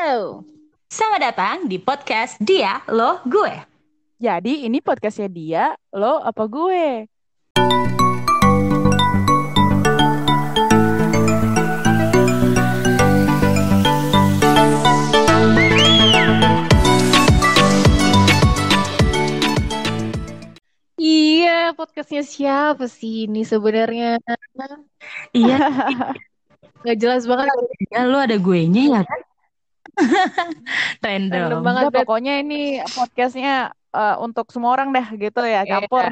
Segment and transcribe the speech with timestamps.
[0.00, 0.48] Halo,
[0.88, 3.52] selamat datang di podcast Dia, Lo, Gue.
[4.16, 7.04] Jadi ini podcastnya dia, lo apa gue?
[20.96, 24.16] Iya, podcastnya siapa sih ini sebenarnya?
[25.36, 25.56] Iya,
[26.80, 27.52] Nggak jelas banget.
[27.92, 29.19] ya lo ada gue nya ya kan?
[31.06, 31.60] Random Random.
[31.64, 31.82] banget.
[31.88, 33.54] Enggak, pokoknya ini podcastnya
[33.90, 35.82] eh, untuk semua orang dah gitu ya, Iya.
[35.82, 36.04] campur.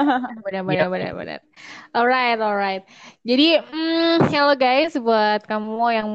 [0.44, 1.40] Benar, benar, benar, benar.
[1.92, 2.82] Alright, alright.
[3.22, 6.08] Jadi, mm, hello guys, buat kamu yang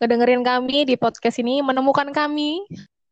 [0.00, 2.64] ngedengerin kami di podcast ini, menemukan kami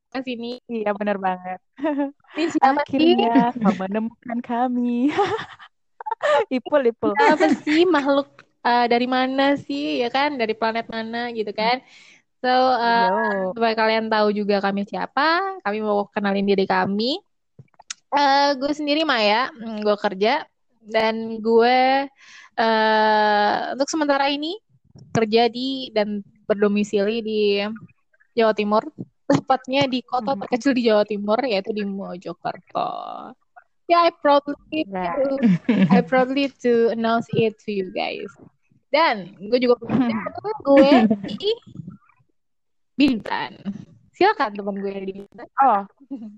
[0.09, 0.57] ke sini.
[0.67, 1.61] Iya benar banget.
[2.33, 3.13] Ini siapa sih?
[3.13, 5.13] Akhirnya kau menemukan kami.
[6.49, 7.13] Ipul, Ipul.
[7.13, 8.29] Siapa sih makhluk
[8.65, 10.35] eh, dari mana sih, ya kan?
[10.35, 11.85] Dari planet mana gitu kan?
[12.39, 13.51] So, eh, Yo.
[13.59, 17.19] supaya kalian tahu juga kami siapa, kami mau kenalin diri kami.
[18.09, 20.47] Eh, gue sendiri Maya, mm, gue kerja
[20.81, 22.07] dan gue
[22.59, 24.55] eh untuk sementara ini
[25.15, 27.43] kerja di dan berdomisili di
[28.35, 28.83] Jawa Timur,
[29.27, 30.41] tepatnya di kota Mhm.
[30.47, 32.91] terkecil di Jawa Timur yaitu di Mojokerto.
[33.89, 35.17] Ya, I proudly Nah.
[35.17, 35.43] to,
[35.91, 38.31] I proudly to announce it to you guys.
[38.89, 40.17] Dan gue juga kerja,
[40.65, 40.91] gue
[41.29, 41.51] di
[42.99, 43.55] Bintan.
[44.11, 45.47] Silakan teman gue di Bintan.
[45.63, 45.87] Oh.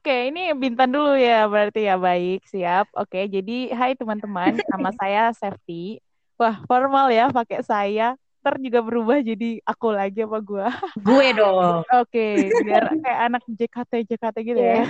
[0.00, 2.88] Oke, ini Bintan dulu ya berarti ya baik, siap.
[2.96, 6.00] Oke, jadi hai teman-teman, nama saya Safety.
[6.40, 8.16] Wah, formal ya pakai saya.
[8.40, 10.68] Ntar juga berubah jadi aku lagi apa gua.
[11.04, 11.84] Gue dong.
[12.00, 14.84] Oke, biar kayak anak JKT JKT gitu ya.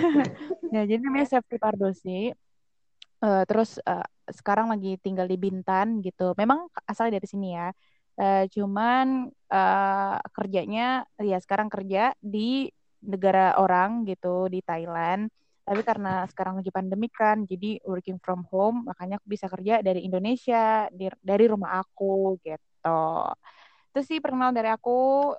[0.70, 2.34] Ya, jadi namanya Safety Pardosi.
[3.24, 6.34] Eh, terus eh, sekarang lagi tinggal di Bintan gitu.
[6.38, 7.70] Memang asal dari sini ya.
[8.14, 12.70] Eh, cuman eh, kerjanya ya sekarang kerja di
[13.04, 15.28] negara orang gitu di Thailand.
[15.64, 20.04] Tapi karena sekarang lagi pandemi kan, jadi working from home, makanya aku bisa kerja dari
[20.04, 23.00] Indonesia, di- dari rumah aku gitu.
[23.90, 25.32] Itu sih perkenalan dari aku.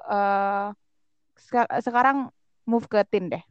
[1.35, 2.31] seka- sekarang
[2.65, 3.43] move ke Tin deh.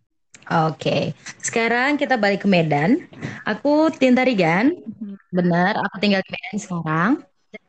[0.69, 3.01] Oke, sekarang kita balik ke Medan.
[3.49, 4.77] Aku Tinta Rigan,
[5.33, 5.81] benar.
[5.89, 7.13] Aku tinggal di Medan sekarang.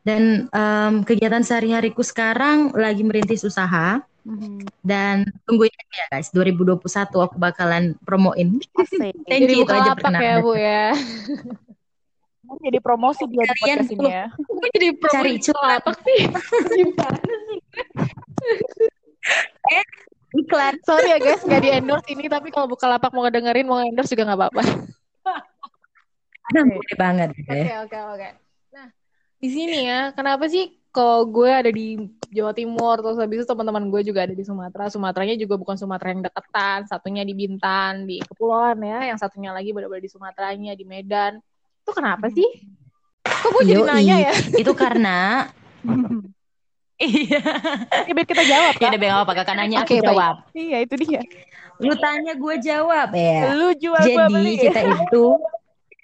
[0.06, 4.02] Dan em, kegiatan sehari-hariku sekarang lagi merintis usaha.
[4.26, 4.66] Mhm.
[4.82, 6.82] Dan tungguin aja ya guys, 2021
[7.22, 8.58] aku bakalan promoin.
[8.74, 9.14] Asik.
[9.30, 10.36] Thank you, itu aja lapak ya.
[10.42, 10.90] Bu ya.
[12.46, 14.26] Jadi promosi dia di Kalian podcast ini ya.
[14.74, 15.66] Jadi Cari promosi cuan.
[15.66, 16.20] lapak sih.
[16.78, 17.58] Gimana sih?
[20.36, 20.74] Iklan.
[20.84, 24.12] Sorry ya guys, nggak di endorse ini, tapi kalau buka lapak mau ngedengerin, mau endorse
[24.14, 24.62] juga nggak apa-apa.
[26.46, 27.28] Nah, boleh banget.
[27.34, 28.28] Oke, oke, oke.
[29.36, 32.00] Di sini ya, kenapa sih kalau gue ada di
[32.32, 34.88] Jawa Timur, terus habis itu teman-teman gue juga ada di Sumatera.
[34.88, 39.76] Sumateranya juga bukan Sumatera yang deketan, satunya di Bintan, di Kepulauan ya, yang satunya lagi
[39.76, 41.36] benar-benar di Sumateranya, di Medan.
[41.84, 42.48] Itu kenapa sih?
[43.22, 43.88] Kok gue jadi Yoi.
[43.88, 44.34] nanya ya?
[44.54, 45.46] Itu karena
[46.96, 47.44] Iya.
[48.08, 48.96] Ya, biar kita jawab Ya kan.
[48.96, 50.08] udah nggak apa kakak nanya Oke, aku baik.
[50.08, 50.34] jawab.
[50.56, 51.20] Iya itu dia.
[51.76, 53.52] Lu tanya gue jawab ya.
[53.52, 54.54] Lu jual Jadi beli.
[54.56, 55.26] kita itu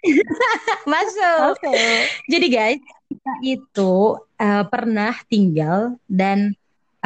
[0.93, 1.57] masuk.
[1.57, 1.73] Oke.
[2.29, 2.81] Jadi guys,
[3.23, 3.93] kita itu
[4.35, 6.51] eh, pernah tinggal dan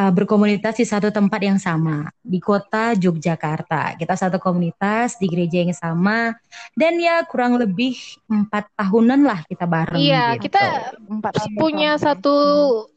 [0.01, 4.01] eh, berkomunitas di satu tempat yang sama di kota Yogyakarta.
[4.01, 6.33] Kita satu komunitas di gereja yang sama
[6.73, 7.93] dan ya kurang lebih
[8.33, 10.05] empat tahunan lah kita bareng.
[10.05, 10.41] Iya, gitu.
[10.43, 10.59] kita
[11.13, 12.01] Empat tahun punya tahun.
[12.05, 12.29] satu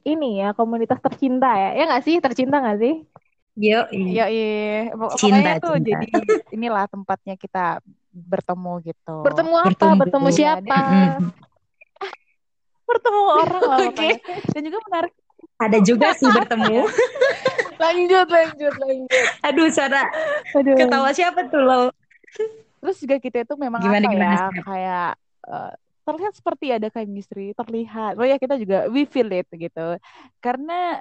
[0.10, 1.68] ini ya, komunitas tercinta ya.
[1.78, 2.16] Ya nggak sih?
[2.26, 2.94] Tercinta nggak sih?
[3.56, 4.46] Yo, Iya iya.
[5.00, 5.98] Pok- Cinta, Pokoknya tuh cinta.
[6.00, 6.06] jadi
[6.56, 7.60] inilah tempatnya kita
[8.32, 9.12] bertemu gitu.
[9.24, 9.86] Bertemu apa?
[9.90, 10.00] Bertemu.
[10.00, 10.76] Bertemu Iya, siapa?
[12.90, 13.94] Bertemu orang lah Oke.
[13.94, 14.18] pokoknya.
[14.52, 15.14] Dan juga menarik.
[15.60, 16.88] Ada juga sih bertemu.
[17.80, 19.28] Lanjut, lanjut, lanjut.
[19.40, 20.04] Aduh, suara
[20.52, 20.76] Aduh.
[20.76, 21.96] ketawa siapa tuh lo?
[22.84, 24.64] Terus juga kita itu memang Gimana, apa gimana, ya Step?
[24.68, 25.12] kayak
[25.48, 25.74] eh,
[26.04, 28.20] terlihat seperti ada chemistry, terlihat.
[28.20, 29.96] Oh ya kita juga we feel it gitu.
[30.44, 31.00] Karena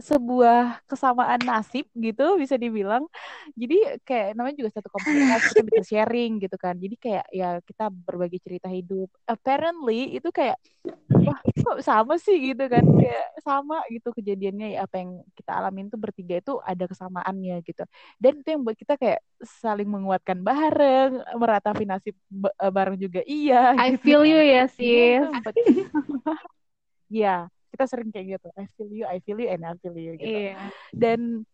[0.00, 3.04] sebuah kesamaan nasib gitu bisa dibilang.
[3.54, 6.74] Jadi kayak namanya juga satu komunitas kita bisa sharing gitu kan.
[6.76, 9.08] Jadi kayak ya kita berbagi cerita hidup.
[9.28, 10.56] Apparently itu kayak
[11.20, 12.80] wah kok sama sih gitu kan.
[12.82, 17.84] Kayak sama gitu kejadiannya ya apa yang kita alamin tuh bertiga itu ada kesamaannya gitu.
[18.16, 23.76] Dan itu yang buat kita kayak saling menguatkan bareng, meratapi nasib ba- bareng juga iya.
[23.76, 24.02] I gitu.
[24.04, 25.24] feel you ya, Iya, sis.
[25.28, 25.56] sempet-
[27.10, 28.48] Iya, kita sering kayak gitu.
[28.58, 30.38] I feel you, I feel you, and I feel you gitu.
[30.50, 30.58] Iya.
[30.90, 31.46] Dan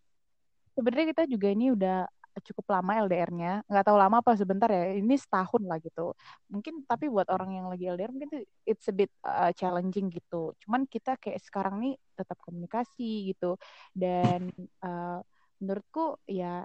[0.73, 4.93] sebenarnya kita juga ini udah cukup lama LDR-nya, nggak tahu lama apa sebentar ya.
[4.93, 6.13] Ini setahun lah gitu.
[6.53, 10.53] Mungkin tapi buat orang yang lagi LDR mungkin tuh it's a bit uh, challenging gitu.
[10.61, 13.57] Cuman kita kayak sekarang nih tetap komunikasi gitu
[13.97, 14.53] dan
[14.85, 15.21] uh,
[15.61, 16.65] menurutku ya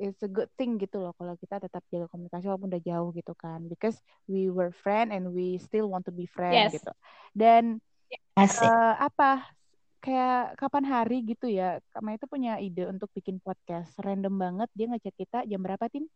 [0.00, 3.36] it's a good thing gitu loh kalau kita tetap jaga komunikasi walaupun udah jauh gitu
[3.36, 6.80] kan because we were friend and we still want to be friend Yes.
[6.80, 6.92] gitu
[7.36, 7.84] dan
[8.34, 8.66] Asik.
[8.66, 9.30] eh, apa
[10.00, 14.86] kayak kapan hari gitu ya Kama itu punya ide untuk bikin podcast random banget dia
[14.88, 16.08] ngechat kita jam berapa tin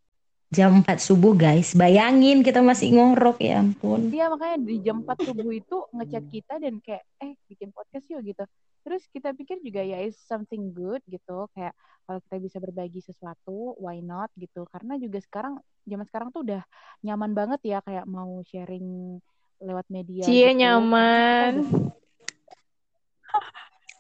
[0.55, 1.75] Jam 4 subuh guys.
[1.75, 4.07] Bayangin kita masih ngorok ya ampun.
[4.07, 8.23] dia makanya di jam 4 subuh itu ngechat kita dan kayak eh bikin podcast yuk
[8.23, 8.47] gitu
[8.85, 11.73] terus kita pikir juga ya is something good gitu kayak
[12.05, 15.57] kalau kita bisa berbagi sesuatu why not gitu karena juga sekarang
[15.89, 16.63] zaman sekarang tuh udah
[17.01, 19.19] nyaman banget ya kayak mau sharing
[19.65, 20.61] lewat media Cie gitu.
[20.61, 21.65] nyaman.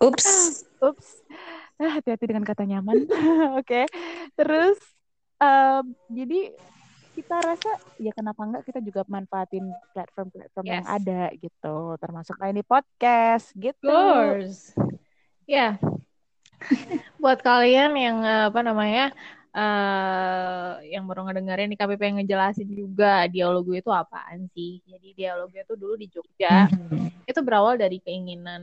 [0.04, 0.62] Ups.
[0.78, 1.24] Ups,
[1.74, 3.02] Ah, hati-hati dengan kata nyaman.
[3.58, 3.90] Oke,
[4.38, 4.78] terus
[5.42, 6.54] em, jadi
[7.14, 10.92] kita rasa ya kenapa enggak kita juga manfaatin platform-platform yang Yes.
[10.92, 13.90] ada gitu, termasuk ini podcast gitu.
[13.90, 14.70] course.
[15.50, 15.82] Ya.
[17.22, 19.10] Buat kalian yang eh, apa namanya
[19.56, 24.70] eh yang baru ngedengerin nih kami pengen ngejelasin juga dialog gue itu apaan sih.
[24.90, 27.10] Jadi dialog gue itu dulu di Jogja Mhm.
[27.30, 28.62] itu berawal dari keinginan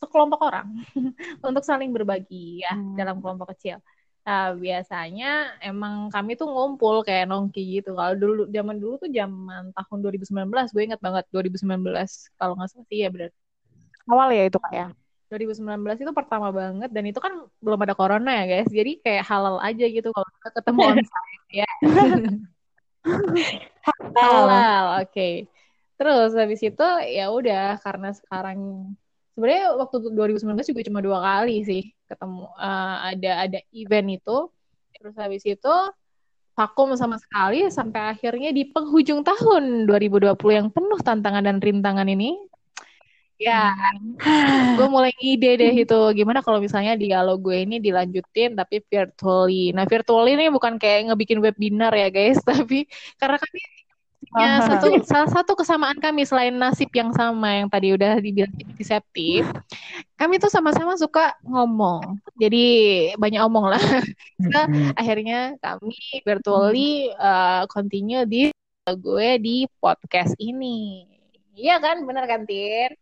[0.00, 0.68] sekelompok orang
[1.48, 2.96] untuk saling berbagi ya Hmm.
[2.98, 3.78] dalam kelompok kecil.
[4.26, 5.26] Nah, biasanya
[5.62, 7.94] emang kami tuh ngumpul kayak nongki gitu.
[7.98, 12.86] Kalau dulu zaman dulu tuh zaman tahun 2019, gue ingat banget 2019 kalau nggak salah
[12.90, 13.30] sih ya benar.
[14.10, 14.86] Awal ya itu kak ya.
[15.26, 18.70] 2019 itu pertama banget dan itu kan belum ada corona ya guys.
[18.70, 21.70] Jadi kayak halal aja gitu kalau kita ketemu onsite ya.
[24.14, 25.28] halal, oke.
[25.96, 28.58] Terus habis itu ya udah karena sekarang
[29.34, 34.38] sebenarnya waktu 2019 juga cuma dua kali sih ketemu eh, ada ada event itu.
[34.96, 35.74] Terus habis itu
[36.56, 42.38] vakum sama sekali sampai akhirnya di penghujung tahun 2020 yang penuh tantangan dan rintangan ini.
[43.36, 43.76] Ya,
[44.80, 49.76] gue mulai ide deh itu gimana kalau misalnya dialog gue ini dilanjutin tapi virtually.
[49.76, 52.88] Nah virtually ini bukan kayak ngebikin webinar ya guys, tapi
[53.20, 53.60] karena kami
[54.26, 59.44] punya satu salah satu kesamaan kami selain nasib yang sama yang tadi udah dibilang antiseptif,
[60.16, 62.16] kami tuh sama-sama suka ngomong.
[62.40, 62.64] Jadi
[63.20, 63.80] banyak omong lah.
[64.42, 64.96] Kita Mhm.
[64.96, 65.92] akhirnya kami
[66.24, 68.48] virtually uh, continue di
[68.86, 71.04] gue di podcast ini.
[71.52, 72.96] Iya kan, bener kan Tir?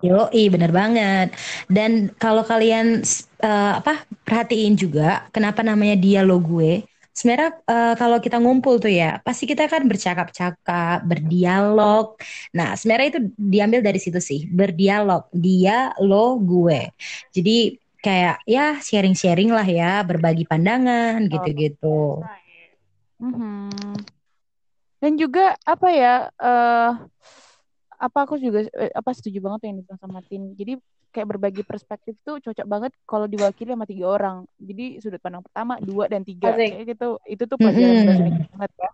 [0.00, 1.28] Yoi, bener banget.
[1.68, 3.04] Dan kalau kalian
[3.40, 6.72] eh, apa perhatiin juga kenapa namanya dialog gue.
[7.10, 12.16] Sebenarnya eh, kalau kita ngumpul tuh ya, pasti kita kan bercakap-cakap, berdialog.
[12.56, 16.88] Nah, sebenarnya itu diambil dari situ sih, berdialog, dia, lo, gue.
[17.34, 22.24] Jadi kayak ya sharing-sharing lah ya, berbagi pandangan gitu-gitu.
[23.20, 24.00] Mhm.
[25.00, 26.28] Dan juga apa ya?
[26.40, 26.92] eh
[28.00, 30.56] apa aku juga eh, apa setuju banget yang dibilang sama Tin.
[30.56, 30.80] Jadi
[31.12, 34.36] kayak berbagi perspektif tuh cocok banget kalau diwakili sama tiga orang.
[34.56, 36.70] Jadi sudut pandang pertama, dua dan tiga Asik.
[36.72, 37.08] kayak gitu.
[37.28, 38.16] Itu tuh pelajaran Mhm.
[38.16, 38.90] sering banget ya.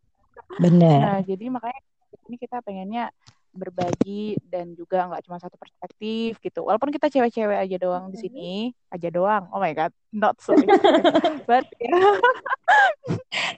[0.59, 0.99] Bener.
[0.99, 1.81] Nah, jadi makanya
[2.27, 3.15] ini kita pengennya
[3.57, 6.61] berbagi dan juga nggak cuma satu perspektif gitu.
[6.61, 8.53] Walaupun kita cewek-cewek aja doang di sini,
[8.91, 9.49] aja doang.
[9.49, 10.53] Oh my god, not so.
[11.49, 11.95] But ya.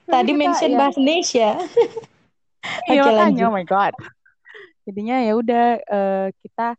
[0.05, 1.49] Tadi kita mention ya- bahasa Indonesia.
[2.85, 3.45] Iya makanya, lanjut.
[3.45, 3.93] oh my god.
[4.87, 6.75] Jadinya ya udah eh, kita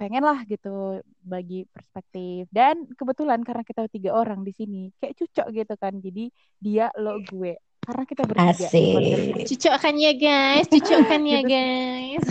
[0.00, 5.46] pengen lah gitu bagi perspektif dan kebetulan karena kita tiga orang di sini kayak cocok
[5.52, 6.24] gitu kan jadi
[6.56, 9.44] dia lo gue karena kita bertiga ini.
[9.44, 11.50] Cucokkan ya guys, cucokkan ya Gitu.
[11.52, 12.24] guys.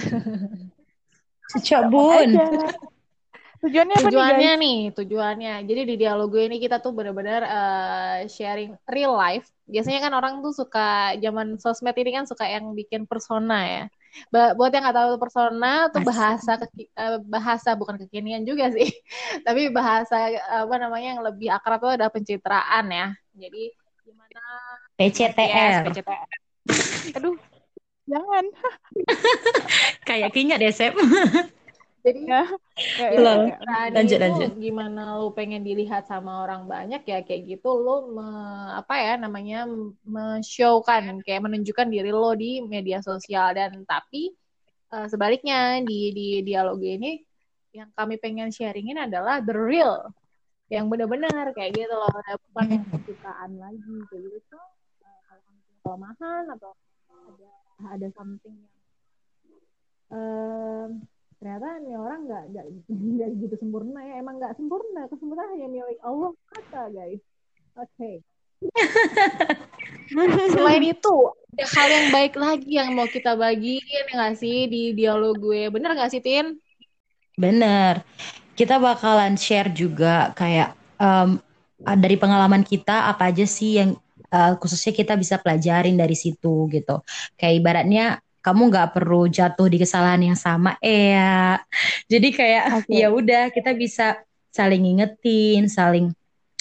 [1.50, 2.30] Cocok bun.
[3.60, 5.54] tujuannya apa nih Tujuannya guys nih, tujuannya.
[5.68, 9.50] Jadi di dialog gue ini kita tuh benar-benar eh, sharing real life.
[9.68, 13.84] Biasanya kan orang tuh suka zaman sosmed ini kan suka yang bikin persona ya.
[14.32, 18.86] Buat yang nggak tahu persona tuh bahasa keki- eh, bahasa bukan kekinian juga sih.
[19.48, 23.08] Tapi bahasa apa namanya yang lebih akrab tuh ada pencitraan ya.
[23.38, 23.74] Jadi
[24.06, 24.44] gimana
[25.00, 25.82] Yes, PCTR.
[25.86, 26.28] PCTR.
[27.18, 27.36] aduh
[28.06, 28.46] jangan
[30.08, 30.94] Kayak kinya deh, Sep.
[32.10, 32.44] Jadi ya.
[32.98, 33.22] ya, ya,
[33.54, 33.58] ya.
[33.94, 34.52] Lanjut, itu lanjut.
[34.58, 39.70] gimana lu pengen dilihat sama orang banyak ya kayak gitu lu me- apa ya namanya
[40.04, 43.54] men-showkan kayak menunjukkan diri lo di media sosial.
[43.54, 44.34] Dan tapi
[44.90, 47.22] eh, sebaliknya di di dialog ini
[47.78, 50.10] yang kami pengen sharingin adalah the real
[50.74, 52.10] yang benar-benar kayak gitu loh.
[52.10, 54.50] Ada bukan yang kesukaan lagi kayak gitu.
[54.50, 54.66] Tuh
[55.06, 55.54] eh, kalau
[55.86, 56.74] kelemahan atau
[57.30, 57.52] ada
[57.94, 58.74] ada something yang
[60.10, 60.90] em,
[61.40, 64.20] ternyata nih orang nggak nggak nggak gitu sempurna ya.
[64.20, 67.22] Emang nggak sempurna kesempurnaan hanya milik Allah kata guys.
[67.80, 68.22] Oke.
[70.56, 71.16] Selain itu
[71.60, 75.72] ada hal yang baik lagi yang mau kita bagiin ya nggak sih di dialog gue.
[75.72, 76.60] Bener nggak sih Tin?
[77.40, 78.04] Bener.
[78.54, 81.40] Kita bakalan share juga kayak em,
[81.88, 83.96] uh, dari pengalaman kita apa aja sih yang
[84.32, 87.00] uh, khususnya kita bisa pelajarin dari situ gitu.
[87.40, 88.06] Kayak ibaratnya
[88.40, 91.60] kamu nggak perlu jatuh di kesalahan yang sama, ya.
[92.08, 93.04] Jadi kayak okay.
[93.04, 94.20] ya udah kita bisa
[94.50, 96.12] saling ngingetin, saling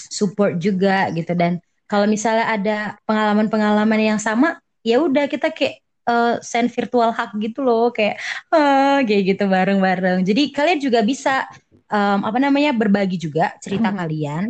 [0.08, 6.36] support juga gitu dan kalau misalnya ada pengalaman-pengalaman yang sama, ya udah kita kayak uh,
[6.44, 8.20] send virtual hug gitu loh kayak
[8.52, 10.20] uh, kayak gitu bareng-bareng.
[10.20, 11.48] Jadi kalian juga bisa
[11.88, 14.00] um, apa namanya berbagi juga cerita mm-hmm.
[14.04, 14.44] kalian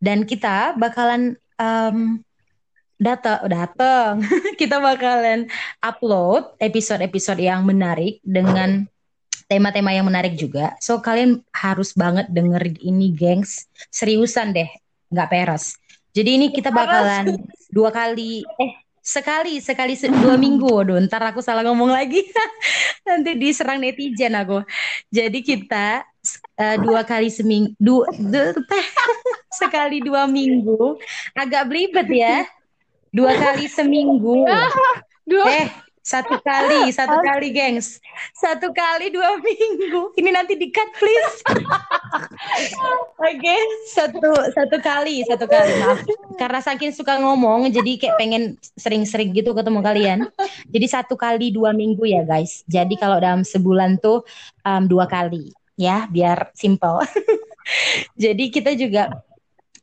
[0.00, 2.24] dan kita bakalan um,
[3.00, 4.20] data datang
[4.60, 5.48] kita bakalan
[5.80, 8.84] upload episode-episode yang menarik dengan
[9.48, 10.76] tema-tema yang menarik juga.
[10.78, 13.66] So kalian harus banget dengerin ini, gengs.
[13.90, 14.68] Seriusan deh,
[15.10, 15.74] nggak peres.
[16.14, 17.40] Jadi ini kita bakalan
[17.72, 20.70] dua kali, eh sekali sekali se dua minggu.
[20.70, 22.22] Waduh ntar aku salah ngomong lagi.
[23.08, 24.62] Nanti diserang netizen aku.
[25.10, 26.06] Jadi kita
[26.60, 28.54] uh, dua kali seminggu dua, dua
[29.50, 30.94] sekali dua minggu.
[31.34, 32.46] Agak belibet ya
[33.10, 34.46] dua kali seminggu
[35.30, 35.68] dua eh
[36.00, 38.00] satu kali, satu kali, gengs.
[38.32, 40.16] Satu kali dua minggu.
[40.16, 41.36] Ini nanti di cut, please.
[43.20, 43.60] Oke, okay.
[43.92, 45.70] satu satu kali, satu kali.
[45.78, 46.00] Maaf.
[46.40, 50.18] Karena saking suka ngomong, jadi kayak pengen sering-sering gitu ketemu kalian.
[50.72, 52.64] Jadi satu kali dua minggu ya, guys.
[52.64, 54.24] Jadi kalau dalam sebulan tuh
[54.64, 57.04] um, dua kali, ya, biar simple.
[58.16, 59.20] jadi kita juga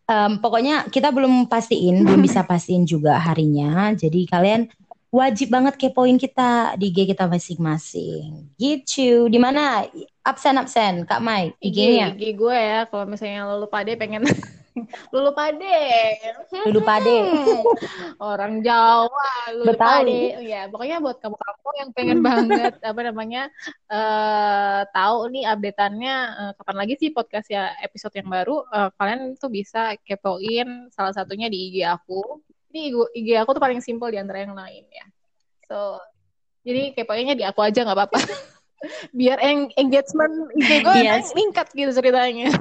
[0.07, 3.93] um, pokoknya kita belum pastiin, belum bisa pastiin juga harinya.
[3.93, 4.71] Jadi kalian
[5.11, 8.55] wajib banget kepoin kita di IG kita masing-masing.
[8.59, 9.27] Gitu.
[9.27, 9.85] Di mana?
[10.27, 12.11] Absen absen, Kak Mai, IG-nya.
[12.11, 14.27] IG, IG gue ya, kalau misalnya lo lupa deh pengen
[15.13, 15.79] Lulu pade.
[16.65, 17.17] Lulu pade.
[18.22, 20.41] Orang Jawa, lulu pade.
[20.46, 23.50] Ya, pokoknya buat kamu-kamu yang pengen banget apa namanya
[23.89, 29.38] uh, tahu nih updateannya uh, kapan lagi sih podcast ya episode yang baru, uh, kalian
[29.38, 32.41] tuh bisa kepoin salah satunya di IG aku
[32.77, 35.05] ini IG aku tuh paling simpel di antara yang lain ya
[35.67, 36.00] so
[36.67, 38.19] jadi kepoinnya di aku aja nggak apa-apa
[39.12, 41.34] biar eng engagement IG gue yes.
[41.34, 42.53] meningkat gitu ceritanya.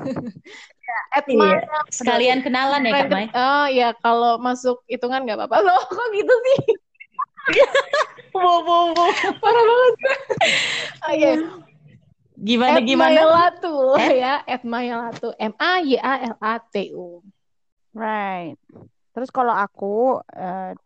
[0.87, 1.61] Ya, at iya.
[1.93, 3.27] sekalian kenalan ya kak Mai.
[3.33, 5.57] Oh ya kalau masuk hitungan nggak apa-apa.
[5.61, 6.61] Loh kok gitu sih?
[8.37, 9.09] Wow wow wow.
[9.41, 9.95] Parah banget.
[11.09, 11.33] Oh, iya.
[12.37, 13.17] gimana at gimana?
[13.17, 14.35] Mayalatu ya.
[14.45, 17.25] At Mayalatu M A Y A L A T U.
[17.97, 18.61] Right.
[19.17, 20.77] Terus kalau aku uh,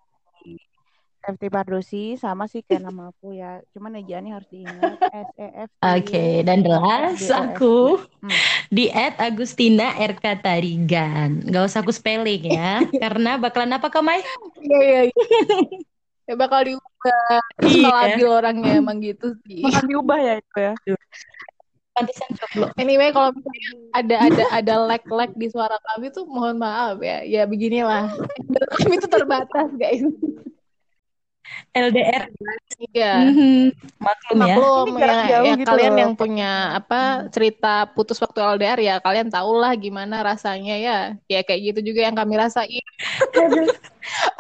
[1.21, 3.61] FT Pardosi sama sih kayak nama aku ya.
[3.77, 5.71] Cuman ejaannya harus diingat S E F.
[5.81, 8.33] Oke, okay, dan jelas aku hmm.
[8.73, 11.45] di at Agustina RK Tarigan.
[11.45, 14.25] Gak usah aku spelling ya, karena bakalan apa Kamai?
[14.61, 15.01] Iya iya.
[15.09, 15.13] iya.
[16.31, 17.41] ya bakal diubah.
[17.65, 17.89] Iya.
[17.89, 19.65] lagi orangnya emang gitu sih.
[19.65, 20.73] Bakal diubah ya itu ya
[22.01, 22.31] pantesan.
[22.81, 27.21] Anyway, kalau misalnya ada ada ada lag lag di suara kami tuh mohon maaf ya.
[27.27, 28.09] Ya beginilah.
[28.81, 30.05] kami itu terbatas, guys.
[31.71, 32.25] LDR.
[32.91, 33.13] Iya.
[33.31, 33.59] Mm-hmm.
[34.03, 34.55] Maklum, ya.
[34.57, 36.01] Maklum ya, ya, ya gitu kalian loh.
[36.03, 40.99] yang punya apa cerita putus waktu LDR ya kalian tahulah gimana rasanya ya.
[41.31, 42.87] Ya kayak gitu juga yang kami rasain.
[43.39, 43.71] Oke.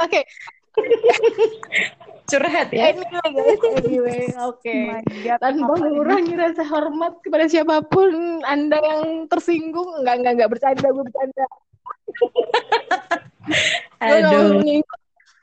[0.00, 0.25] Okay
[2.30, 2.94] curhat ya.
[2.94, 4.62] Anyway guys, anyway, oke.
[4.62, 5.02] Okay.
[5.02, 10.87] Oh Tanpa mengurangi rasa hormat kepada siapa pun Anda yang tersinggung, enggak enggak enggak bercanda,
[10.94, 11.46] gue bercanda.
[14.06, 14.62] Aduh.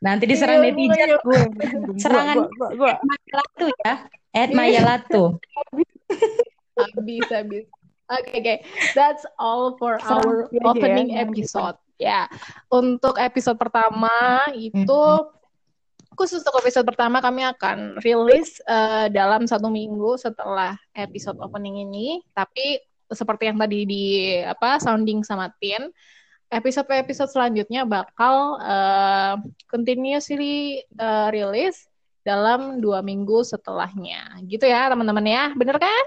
[0.04, 1.42] Nanti diserang iya, netizen gue.
[1.98, 2.94] Serangan gue, gue,
[3.34, 3.94] Latu ya.
[4.34, 5.42] Ed Maya Latu.
[6.78, 7.66] habis habis.
[8.08, 8.58] Oke, okay, okay.
[8.96, 11.78] That's all for our ya, opening ya, episode.
[11.98, 12.22] Ya,
[12.70, 15.36] untuk episode pertama itu mm -hmm
[16.18, 22.26] khusus untuk episode pertama kami akan rilis uh, dalam satu minggu setelah episode opening ini.
[22.34, 22.82] Tapi
[23.14, 24.06] seperti yang tadi di
[24.42, 25.94] apa sounding sama Tin,
[26.50, 31.88] episode-episode selanjutnya bakal uh, continuously uh, rilis
[32.24, 34.44] dalam dua minggu setelahnya.
[34.44, 36.06] Gitu ya teman-teman ya, bener kan?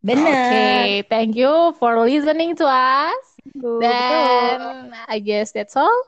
[0.00, 0.30] Bener.
[0.30, 3.24] Oke, okay, thank you for listening to us.
[3.56, 6.02] Then I guess that's all.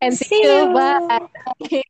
[0.00, 0.72] And see, see you.
[0.72, 1.84] Bye.